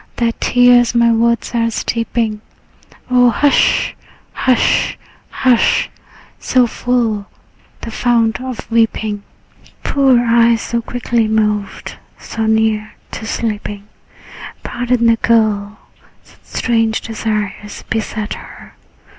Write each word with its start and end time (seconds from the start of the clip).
Thy 0.15 0.31
tears 0.39 0.95
my 0.95 1.11
words 1.11 1.53
are 1.53 1.69
steeping. 1.69 2.41
O 3.11 3.29
hush, 3.29 3.95
hush, 4.33 4.97
hush! 5.29 5.91
So 6.39 6.65
full, 6.65 7.27
the 7.81 7.91
fount 7.91 8.41
of 8.41 8.71
weeping? 8.71 9.21
Poor 9.83 10.19
eyes, 10.19 10.63
so 10.63 10.81
quickly 10.81 11.27
moved, 11.27 11.97
so 12.17 12.47
near 12.47 12.95
to 13.11 13.27
sleeping? 13.27 13.87
Pardon 14.63 15.05
the 15.05 15.17
girl; 15.17 15.77
such 16.23 16.39
strange 16.45 17.01
desires 17.01 17.83
beset 17.91 18.33
her. 18.33 18.73